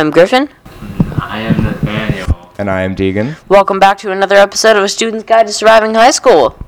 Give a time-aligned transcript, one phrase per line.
[0.00, 0.48] Hello, I'm Griffin.
[1.20, 2.50] I am Nathaniel.
[2.56, 3.36] And I am Deegan.
[3.50, 6.58] Welcome back to another episode of A Student's Guide to Surviving High School.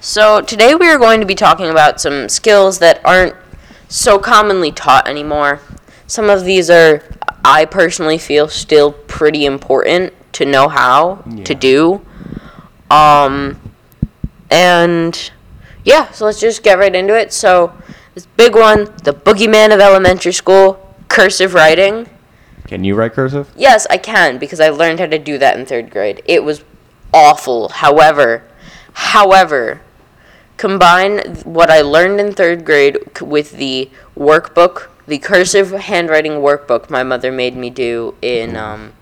[0.00, 3.36] So, today we are going to be talking about some skills that aren't
[3.88, 5.60] so commonly taught anymore.
[6.08, 7.04] Some of these are,
[7.44, 12.04] I personally feel, still pretty important to know how to do.
[12.90, 13.60] Um,
[14.50, 15.30] and
[15.84, 17.32] yeah, so let's just get right into it.
[17.32, 17.72] So,
[18.16, 22.08] this big one, the boogeyman of elementary school, cursive writing.
[22.68, 23.50] Can you write cursive?
[23.56, 26.22] Yes, I can because I learned how to do that in third grade.
[26.26, 26.62] It was
[27.14, 27.70] awful.
[27.70, 28.44] However,
[28.92, 29.80] however,
[30.58, 37.02] combine what I learned in third grade with the workbook, the cursive handwriting workbook my
[37.02, 38.92] mother made me do in um,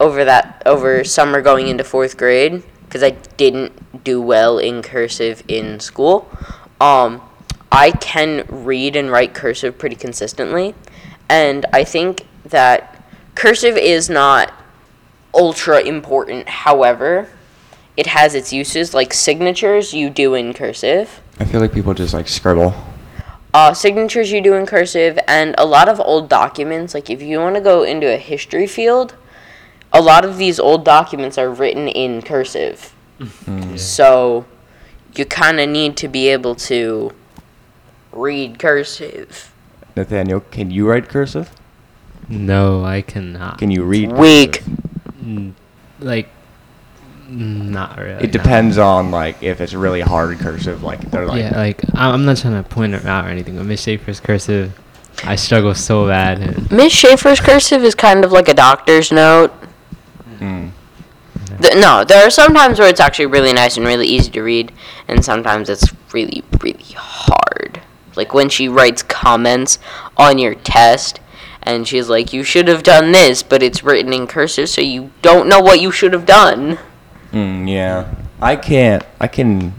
[0.00, 5.44] over that over summer going into fourth grade because I didn't do well in cursive
[5.46, 6.28] in school.
[6.80, 7.22] Um,
[7.70, 10.74] I can read and write cursive pretty consistently,
[11.28, 13.02] and I think that
[13.34, 14.52] cursive is not
[15.34, 16.48] ultra important.
[16.48, 17.28] However,
[17.96, 21.20] it has its uses like signatures you do in cursive.
[21.38, 22.74] I feel like people just like scribble.
[23.54, 26.92] Uh, signatures you do in cursive, and a lot of old documents.
[26.92, 29.14] Like if you want to go into a history field,
[29.92, 32.94] a lot of these old documents are written in cursive.
[33.76, 34.44] So
[35.14, 37.12] you kind of need to be able to
[38.12, 39.54] read cursive.
[39.94, 41.50] Nathaniel, can you write cursive?
[42.28, 43.58] No, I cannot.
[43.58, 44.12] Can you read?
[44.12, 44.62] Weak.
[45.24, 45.52] Mm,
[46.00, 46.28] Like,
[47.28, 48.24] not really.
[48.24, 48.30] It no.
[48.42, 50.82] depends on like if it's really hard cursive.
[50.82, 53.56] Like they're like yeah, like I- I'm not trying to point it out or anything,
[53.56, 54.78] but Miss Schaefer's cursive,
[55.24, 56.40] I struggle so bad.
[56.40, 59.52] And Miss Schaefer's cursive is kind of like a doctor's note.
[60.38, 60.70] mm,
[61.62, 64.42] Th- no, there are some times where it's actually really nice and really easy to
[64.42, 64.70] read,
[65.08, 67.80] and sometimes it's really, really hard.
[68.14, 69.78] Like when she writes comments
[70.16, 71.18] on your test,
[71.66, 75.10] and she's like, "You should have done this," but it's written in cursive, so you
[75.20, 76.78] don't know what you should have done.
[77.32, 78.14] mm, yeah.
[78.40, 79.02] I can't.
[79.20, 79.74] I can.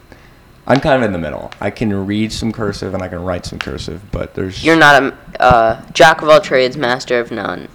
[0.68, 1.52] I'm kind of in the middle.
[1.62, 5.02] I can read some cursive and I can write some cursive, but there's You're not
[5.02, 7.70] a uh, jack of all trades, master of none.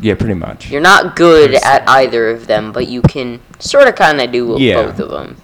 [0.00, 0.70] yeah, pretty much.
[0.70, 4.56] You're not good at either of them, but you can sort of kind of do
[4.58, 4.82] Yeah.
[4.86, 5.36] both of them.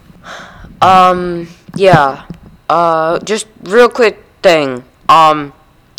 [0.80, 2.24] Um, yeah.
[2.70, 4.82] Uh, just real quick thing.
[5.10, 5.52] Um,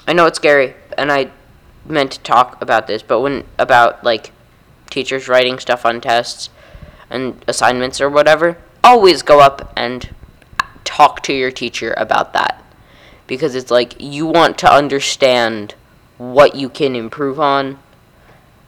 [0.08, 1.30] I know it's scary, and I
[1.86, 4.32] meant to talk about this, but when about like
[4.90, 6.50] teachers writing stuff on tests
[7.10, 10.14] and assignments or whatever, always go up and
[10.84, 12.64] talk to your teacher about that
[13.28, 15.76] because it's like you want to understand
[16.18, 17.80] what you can improve on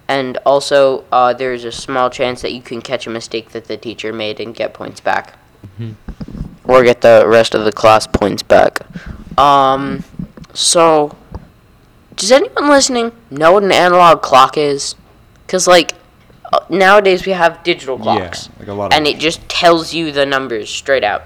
[0.07, 3.77] and also, uh, there's a small chance that you can catch a mistake that the
[3.77, 5.37] teacher made and get points back.
[6.63, 8.81] Or get the rest of the class points back.
[9.39, 10.03] Um,
[10.53, 11.15] so,
[12.15, 14.95] does anyone listening know what an analog clock is?
[15.45, 15.93] Because, like,
[16.51, 18.49] uh, nowadays we have digital clocks.
[18.59, 21.23] like a lot of- And it just tells you the numbers straight out.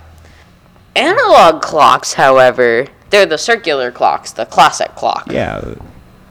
[0.96, 5.26] Analog clocks, however, they're the circular clocks, the classic clock.
[5.32, 5.76] Yeah.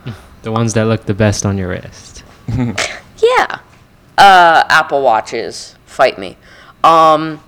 [0.42, 2.24] the ones that look the best on your wrist.
[3.20, 3.58] Yeah.
[4.16, 5.74] Uh, Apple Watches.
[5.86, 6.36] Fight me.
[6.84, 7.42] Um,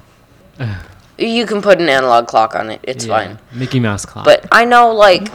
[1.18, 2.80] you can put an analog clock on it.
[2.82, 3.38] It's Yeah, fine.
[3.52, 4.24] Mickey Mouse clock.
[4.24, 5.28] But I know, like,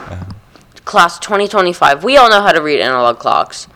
[0.86, 3.68] class 2025, we all know how to read analog clocks.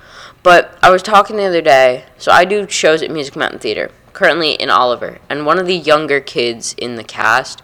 [0.43, 3.91] But I was talking the other day, so I do shows at Music Mountain Theater,
[4.15, 5.19] currently in Oliver.
[5.29, 7.63] And one of the younger kids in the cast,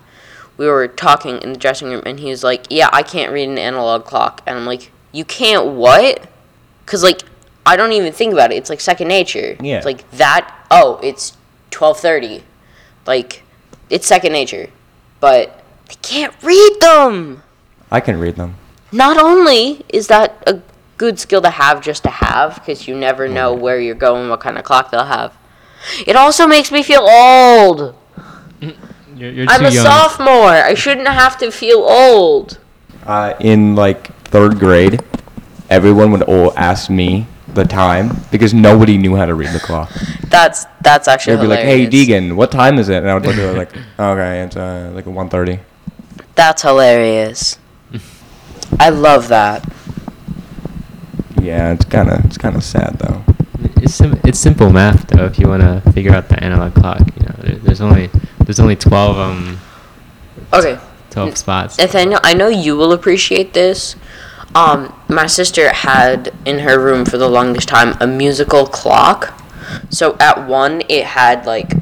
[0.59, 3.49] we were talking in the dressing room, and he was like, Yeah, I can't read
[3.49, 4.43] an analog clock.
[4.47, 6.29] And I'm like, You can't what?
[6.85, 7.23] Because, like,
[7.65, 8.57] I don't even think about it.
[8.57, 9.57] It's like second nature.
[9.61, 9.79] Yeah.
[9.79, 11.31] It's like that, oh, it's
[11.73, 12.45] 1230.
[13.07, 13.43] Like,
[13.89, 14.69] it's second nature.
[15.21, 17.43] But they can't read them!
[17.91, 18.57] I can read them.
[18.93, 20.61] Not only is that a
[20.97, 24.41] good skill to have just to have because you never know where you're going what
[24.41, 25.37] kind of clock they'll have
[26.07, 27.95] it also makes me feel old
[29.15, 29.85] you're, you're i'm too a young.
[29.85, 32.59] sophomore i shouldn't have to feel old
[33.07, 34.99] Uh, in like third grade,
[35.71, 39.89] everyone would all ask me the time because nobody knew how to read the clock.
[40.29, 41.87] that's that's actually They'd be like, "Hey.
[41.87, 44.91] Deegan, what time is it?" And I would look at it like, "Okay, it's uh,
[44.93, 45.61] like 1.30.
[46.35, 47.59] that's hilarious
[48.81, 49.65] i love that
[51.41, 53.23] Yeah, it's kind of it's kind of sad though.
[53.83, 55.27] It's sim- it's simple math though.
[55.27, 58.11] If you want to figure out the analog clock, you know, there, there's only
[58.41, 59.59] there's only twelve um
[60.53, 60.79] okay
[61.11, 61.79] twelve spots.
[61.79, 63.95] Nathaniel, I know you will appreciate this.
[64.57, 69.39] Um, my sister had in her room for the longest time a musical clock.
[69.91, 71.73] So at one, it had like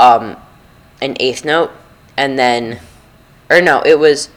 [0.00, 0.36] um,
[1.00, 1.70] an eighth note,
[2.16, 2.80] and then,
[3.50, 4.30] or no, it was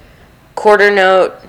[0.56, 1.40] quarter note, or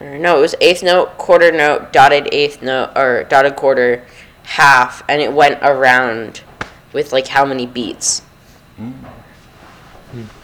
[0.00, 4.04] no, it was eighth note, quarter note, dotted eighth note, or dotted quarter,
[4.44, 6.42] half, and it went around
[6.92, 8.22] with like how many beats.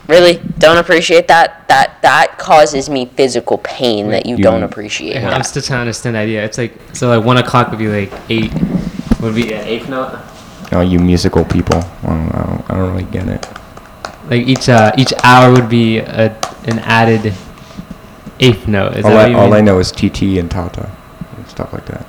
[0.07, 1.67] Really, don't appreciate that.
[1.69, 5.15] That that causes me physical pain that you, you- don't appreciate.
[5.15, 6.45] Yeah, I'm still trying to understand the idea.
[6.45, 8.53] It's like so like one o'clock would be like eight
[9.21, 10.21] would be an eighth note.
[10.73, 11.79] Oh, you musical people.
[11.79, 13.47] I don't, I don't, I don't really get it.
[14.29, 16.37] Like each uh, each hour would be a,
[16.67, 17.33] an added
[18.41, 18.97] eighth note.
[18.97, 20.91] Is all that I, what you all I know is TT and Tata.
[21.37, 22.07] and Stuff like that.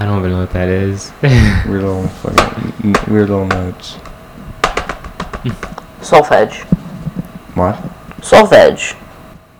[0.00, 1.12] I don't even know what that is.
[1.22, 3.94] Weird little fucking weird little notes.
[6.00, 6.64] Solfege.
[7.56, 7.74] What?
[8.20, 8.96] Solfege.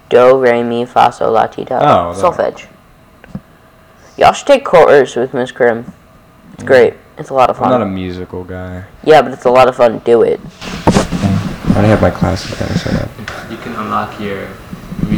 [0.09, 1.75] Do, re, mi, fa, sol, la, ti, do.
[1.75, 2.67] Oh, that- Solfege.
[4.17, 5.93] Y'all should take chorus with Miss Krim.
[6.55, 6.94] It's great.
[7.19, 7.73] It's a lot of fun.
[7.73, 8.85] I'm not a musical guy.
[9.05, 9.99] yeah, but it's a lot of fun.
[10.00, 10.41] Do it.
[10.87, 13.50] I already have my classes kind of set up.
[13.50, 14.49] you can unlock your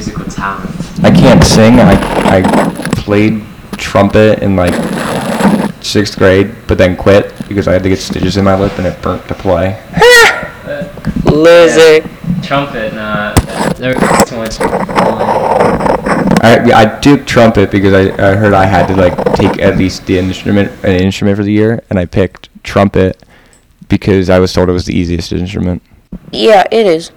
[0.01, 0.71] musical talent.
[1.05, 1.79] I can't sing.
[1.79, 1.93] I
[2.25, 2.43] I
[2.97, 3.43] played
[3.77, 4.75] trumpet in like
[5.83, 8.87] sixth grade, but then quit because I had to get stitches in my lip and
[8.87, 9.83] it burnt to play.
[11.25, 12.09] Loser.
[12.43, 13.35] Trumpet, nah.
[13.75, 13.99] There's
[14.29, 14.57] too much.
[16.43, 20.07] I I took trumpet because I, I heard I had to like take at least
[20.07, 23.23] the instrument an instrument for the year, and I picked trumpet
[23.89, 25.83] because I was told it was the easiest instrument.
[26.33, 27.13] Yeah, it is.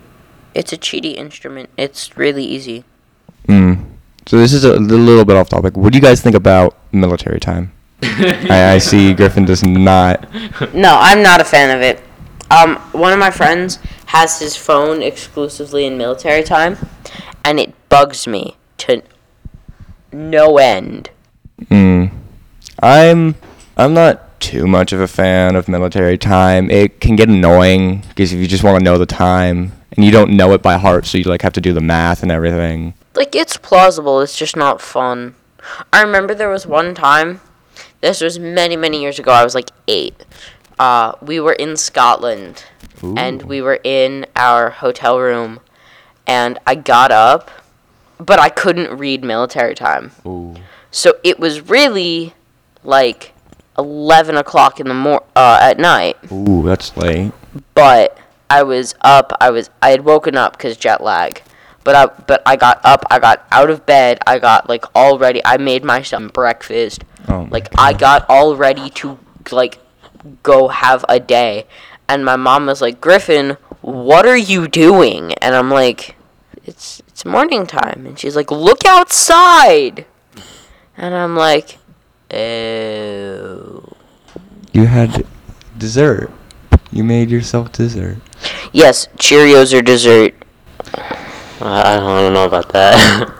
[0.53, 1.69] It's a cheaty instrument.
[1.77, 2.83] It's really easy.
[3.47, 3.85] Mm.
[4.25, 5.75] So this is a little bit off topic.
[5.75, 7.73] What do you guys think about military time?
[8.01, 10.27] I, I see Griffin does not.
[10.73, 12.01] No, I'm not a fan of it.
[12.51, 16.77] Um, one of my friends has his phone exclusively in military time,
[17.43, 19.01] and it bugs me to
[20.11, 21.09] no end.
[21.61, 22.11] Mm.
[22.81, 23.35] I'm
[23.75, 26.69] I'm not too much of a fan of military time.
[26.69, 30.11] It can get annoying because if you just want to know the time and you
[30.11, 32.93] don't know it by heart, so you like have to do the math and everything.
[33.15, 35.35] Like, it's plausible, it's just not fun.
[35.93, 37.39] I remember there was one time,
[38.01, 40.25] this was many, many years ago, I was like eight.
[40.77, 42.65] Uh, we were in Scotland,
[43.01, 45.61] and we were in our hotel room,
[46.27, 47.49] and I got up,
[48.17, 50.11] but I couldn't read military time.
[50.25, 50.55] Ooh.
[50.91, 52.33] So it was really
[52.83, 53.32] like
[53.77, 56.17] 11 o'clock in the mor- uh, at night.
[56.31, 57.31] Ooh, that's late.
[57.73, 58.17] But
[58.49, 59.33] I was up.
[59.41, 61.41] I was I had woken up because jet lag.
[61.83, 63.03] But I but I got up.
[63.09, 64.19] I got out of bed.
[64.25, 65.41] I got like all ready.
[65.43, 67.03] I made myself breakfast.
[67.27, 69.17] Oh my like I got all ready to
[69.51, 69.79] like
[70.43, 71.67] go have a day.
[72.07, 75.33] And my mom was like, Griffin, what are you doing?
[75.35, 76.15] And I'm like,
[76.65, 78.05] it's it's morning time.
[78.05, 80.05] And she's like, look outside.
[80.95, 81.79] And I'm like,
[82.33, 83.83] oh.
[84.71, 85.25] You had
[85.77, 86.31] dessert.
[86.91, 88.17] You made yourself dessert.
[88.71, 90.33] Yes, Cheerios are dessert.
[91.61, 93.39] I don't know about that.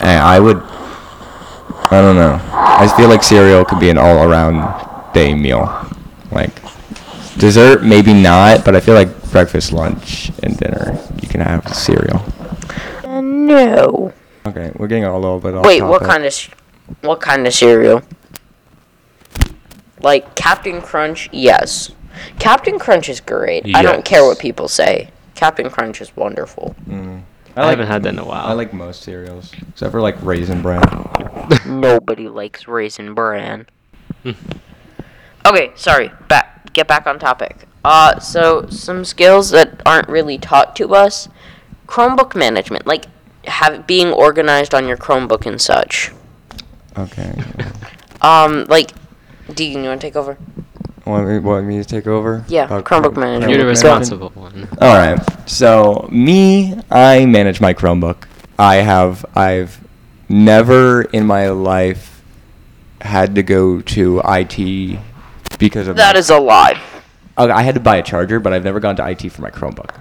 [0.00, 0.56] Hey, I would.
[0.56, 2.40] I don't know.
[2.52, 5.66] I feel like cereal could be an all-around day meal.
[6.32, 6.54] Like
[7.36, 12.24] dessert, maybe not, but I feel like breakfast, lunch, and dinner you can have cereal.
[13.04, 14.14] Uh, no.
[14.46, 15.66] Okay, we're getting a little bit off.
[15.66, 16.48] Wait, what kind of sh-
[17.02, 18.02] what kind of cereal?
[20.00, 21.28] Like Captain Crunch?
[21.32, 21.92] Yes.
[22.38, 23.74] Captain Crunch is great.
[23.74, 25.10] I don't care what people say.
[25.34, 26.74] Captain Crunch is wonderful.
[26.86, 27.22] Mm.
[27.56, 28.46] I, haven't had that in a while.
[28.46, 30.82] I like most cereals, except for like raisin bran.
[31.66, 33.66] Nobody likes raisin bran.
[35.46, 36.10] okay, sorry.
[36.28, 37.66] Back get back on topic.
[37.84, 41.28] Uh so some skills that aren't really taught to us.
[41.86, 43.06] Chromebook management, like
[43.46, 46.12] have being organized on your Chromebook and such.
[46.98, 47.34] Okay.
[48.22, 48.90] Um like
[49.48, 50.36] Deegan, you want to take over?
[51.06, 52.44] want, me, want me to take over?
[52.46, 53.50] Yeah, About Chromebook Chrome- management.
[53.50, 54.68] You're the responsible one.
[54.80, 55.18] All right.
[55.48, 58.24] So me, I manage my Chromebook.
[58.58, 59.80] I have I've
[60.28, 62.22] never in my life
[63.00, 64.98] had to go to IT
[65.58, 66.80] because of That my- is a lie.
[67.36, 69.94] I had to buy a charger, but I've never gone to IT for my Chromebook.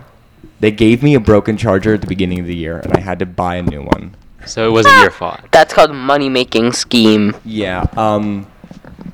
[0.59, 3.17] They gave me a broken charger at the beginning of the year, and I had
[3.19, 4.15] to buy a new one.
[4.45, 5.39] So it wasn't your fault.
[5.51, 7.35] That's called money making scheme.
[7.45, 7.85] Yeah.
[7.95, 8.47] Um.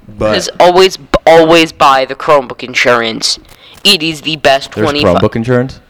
[0.07, 3.37] But Because always, always buy the Chromebook insurance.
[3.83, 5.03] It is the best there's twenty.
[5.03, 5.81] Chromebook insurance.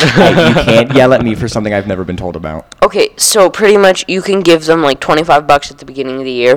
[0.00, 2.72] Hey, you can't yell at me for something I've never been told about.
[2.84, 6.24] Okay, so pretty much you can give them like 25 bucks at the beginning of
[6.24, 6.56] the year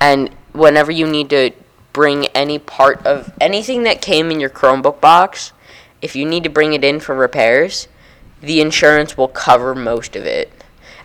[0.00, 1.50] and whenever you need to
[1.92, 5.52] bring any part of anything that came in your Chromebook box,
[6.00, 7.88] if you need to bring it in for repairs,
[8.40, 10.50] the insurance will cover most of it.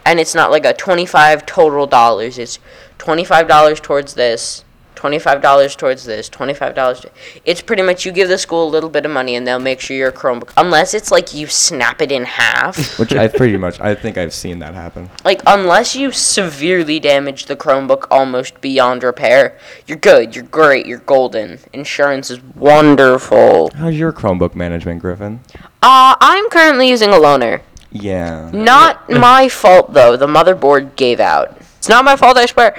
[0.05, 2.59] And it's not like a 25 total dollars, it's
[3.00, 4.63] $25 towards this
[5.05, 7.05] $25 towards this, $25.
[7.43, 9.79] It's pretty much you give the school a little bit of money and they'll make
[9.79, 12.97] sure your Chromebook, unless it's like you snap it in half.
[13.00, 15.09] Which I pretty much, I think I've seen that happen.
[15.24, 21.00] like, unless you severely damage the Chromebook almost beyond repair, you're good, you're great, you're
[21.00, 21.59] golden.
[21.74, 23.69] Insurance is wonderful.
[23.75, 25.41] How's your Chromebook management, Griffin?
[25.83, 27.62] Uh, I'm currently using a loaner.
[27.96, 28.50] Yeah.
[28.54, 30.18] Not my fault, though.
[30.18, 31.58] The motherboard gave out.
[31.78, 32.78] It's not my fault, I swear.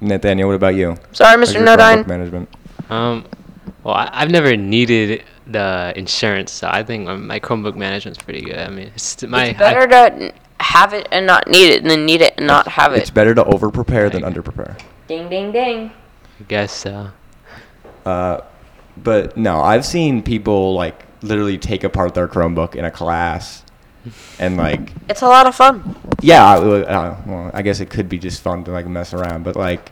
[0.00, 0.96] Nathaniel, what about you?
[1.12, 1.54] Sorry, Mr.
[1.54, 2.06] your No Chromebook Dine.
[2.06, 2.48] management?
[2.88, 3.24] Um,
[3.84, 8.58] well, I, I've never needed the insurance, so I think my Chromebook management's pretty good.
[8.58, 12.20] I mean, it's my It's better to have it and not need it than need
[12.20, 12.98] it and not have it.
[12.98, 14.76] It's better to over prepare than under prepare.
[15.06, 15.92] Ding, ding, ding.
[16.40, 17.10] I guess so.
[18.04, 18.40] Uh,
[18.96, 23.64] but no, I've seen people like literally take apart their Chromebook in a class,
[24.38, 25.96] and like, It's a lot of fun.
[26.22, 29.44] yeah, I, uh, well, I guess it could be just fun to like mess around,
[29.44, 29.90] but like,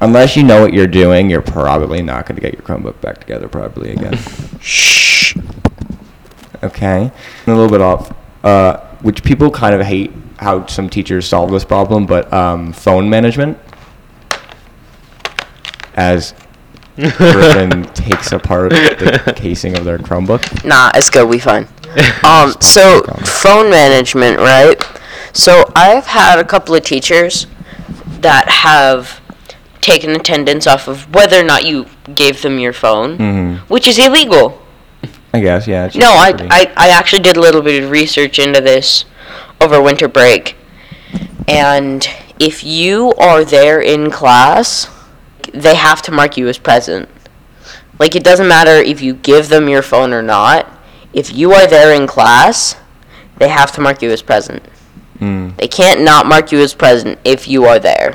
[0.00, 3.20] unless you know what you're doing, you're probably not going to get your Chromebook back
[3.20, 4.16] together probably again.
[4.60, 5.36] Shh.
[6.62, 7.02] okay,
[7.46, 8.12] and a little bit off,
[8.44, 13.08] uh, which people kind of hate how some teachers solve this problem, but um, phone
[13.08, 13.56] management.
[15.94, 16.34] As
[16.96, 20.64] Griffin takes apart the casing of their Chromebook.
[20.64, 21.28] Nah, it's good.
[21.28, 21.68] We fine.
[22.24, 24.82] Um, so phone management, right?
[25.32, 27.46] So I've had a couple of teachers
[28.20, 29.20] that have
[29.80, 33.58] taken attendance off of whether or not you gave them your phone, Mhm.
[33.68, 34.60] which is illegal.
[35.34, 35.90] I guess, yeah.
[35.94, 39.04] No, I, I, I actually did a little bit of research into this
[39.60, 40.56] over winter break.
[41.48, 42.08] And
[42.38, 44.88] if you are there in class,
[45.52, 47.08] they have to mark you as present.
[47.98, 50.66] Like, it doesn't matter if you give them your phone or not.
[51.14, 52.76] If you are there in class,
[53.38, 54.62] they have to mark you as present.
[55.20, 58.14] Mm, They can't not mark you as present if you are there.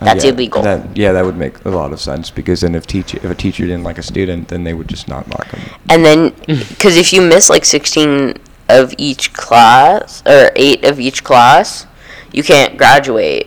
[0.00, 0.62] I That's get- illegal.
[0.62, 3.34] That, yeah, that would make a lot of sense because then if teach if a
[3.34, 5.60] teacher didn't like a student, then they would just not mark them.
[5.90, 8.34] And then, because if you miss like 16
[8.68, 11.86] of each class, or 8 of each class,
[12.32, 13.46] you can't graduate.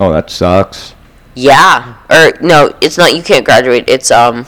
[0.00, 0.94] Oh, that sucks.
[1.34, 1.94] Yeah.
[2.10, 3.84] Or, no, it's not you can't graduate.
[3.88, 4.46] It's, um,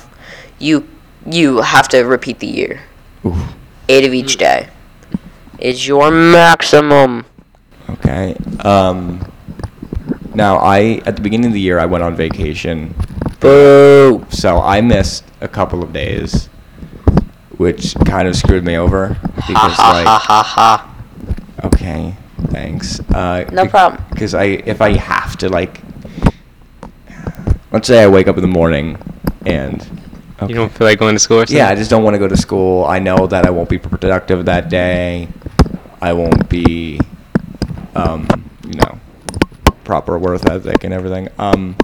[0.59, 0.89] you,
[1.27, 2.81] you have to repeat the year.
[3.25, 3.37] Oof.
[3.89, 4.69] 8 of each day
[5.59, 7.25] is your maximum.
[7.91, 8.37] Okay.
[8.61, 9.21] Um.
[10.35, 12.93] Now, I at the beginning of the year I went on vacation,
[13.39, 14.27] Boo.
[14.31, 16.47] so I missed a couple of days,
[17.57, 20.95] which kind of screwed me over Ha because ha like ha ha ha.
[21.65, 22.17] okay,
[22.49, 22.99] thanks.
[23.11, 24.03] Uh, No problem.
[24.11, 25.81] Because I if I have to like,
[27.71, 28.99] let's say I wake up in the morning
[29.47, 29.87] and
[30.43, 30.49] okay.
[30.53, 31.57] You don't feel like going to school or something?
[31.57, 32.85] Yeah, I just don't want to go to school.
[32.85, 35.29] I know that I won't be productive that day.
[36.01, 37.01] I won't be,
[37.95, 38.27] um,
[38.67, 38.99] you know,
[39.85, 41.29] proper worth ethic and everything.
[41.39, 41.77] Um,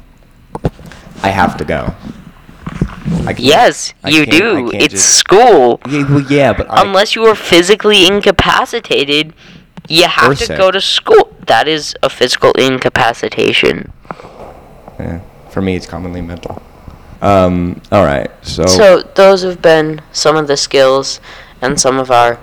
[1.23, 1.95] I have to go.
[3.26, 4.71] I Yes, I you do.
[4.73, 5.80] It's just- school.
[5.88, 9.33] Yeah, well, yeah, but I, Unless you are physically incapacitated,
[9.88, 10.57] you have Or to sick.
[10.59, 11.35] go to school.
[11.47, 13.92] That is a physical incapacitation.
[14.99, 16.62] yeah, for me, it's commonly mental.
[17.22, 21.20] Um, all right, so, So those have been some of the skills
[21.60, 22.38] and some of our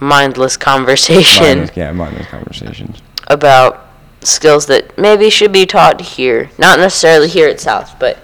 [0.00, 3.02] mindless conversation mindless, yeah, mindless conversations.
[3.28, 3.86] about
[4.22, 6.50] skills that maybe should be taught here.
[6.58, 8.18] Not necessarily here at South, but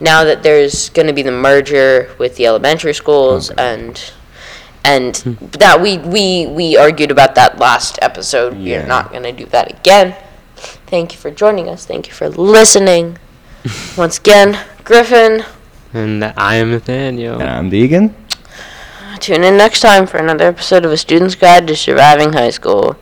[0.00, 3.62] now that there's going to be the merger with the elementary schools Okay.
[3.74, 4.12] and
[4.84, 5.14] and
[5.52, 8.58] that we we we argued about that last episode.
[8.58, 8.80] Yeah.
[8.82, 10.14] We're not going to do that again.
[10.86, 11.86] Thank you for joining us.
[11.86, 13.18] Thank you for listening.
[13.96, 14.58] Once again,
[14.92, 15.42] Griffin,
[15.94, 17.40] And I am Nathaniel.
[17.40, 18.12] And I'm Deegan.
[19.20, 22.98] tune in next time for another episode of A Student's Guide to Surviving High School.